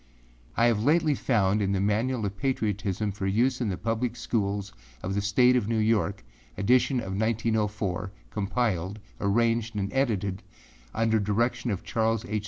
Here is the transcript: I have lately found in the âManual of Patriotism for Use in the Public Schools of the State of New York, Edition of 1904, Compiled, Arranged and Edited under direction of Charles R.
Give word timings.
I 0.57 0.65
have 0.65 0.83
lately 0.83 1.13
found 1.13 1.61
in 1.61 1.73
the 1.73 1.77
âManual 1.79 2.25
of 2.25 2.35
Patriotism 2.35 3.11
for 3.11 3.27
Use 3.27 3.61
in 3.61 3.69
the 3.69 3.77
Public 3.77 4.15
Schools 4.15 4.73
of 5.03 5.13
the 5.13 5.21
State 5.21 5.55
of 5.55 5.67
New 5.67 5.77
York, 5.77 6.25
Edition 6.57 6.97
of 6.99 7.11
1904, 7.11 8.11
Compiled, 8.31 8.97
Arranged 9.19 9.75
and 9.75 9.93
Edited 9.93 10.41
under 10.95 11.19
direction 11.19 11.69
of 11.69 11.83
Charles 11.83 12.25
R. 12.25 12.39